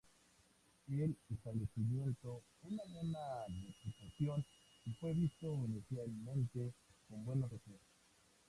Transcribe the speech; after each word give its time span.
Él 0.87 1.15
estableció 1.29 1.79
una 1.79 2.23
buena 2.63 3.45
reputación 3.47 4.43
y 4.83 4.93
fue 4.93 5.13
visto 5.13 5.53
inicialmente 5.67 6.73
con 7.07 7.23
buenos 7.23 7.51
ojos. 7.51 7.79